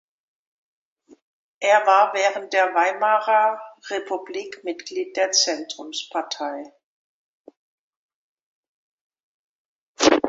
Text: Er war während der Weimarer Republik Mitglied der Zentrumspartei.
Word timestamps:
Er 1.59 1.85
war 1.85 2.11
während 2.15 2.53
der 2.53 2.73
Weimarer 2.73 3.61
Republik 3.87 4.63
Mitglied 4.63 5.15
der 5.15 5.29
Zentrumspartei. 5.31 6.73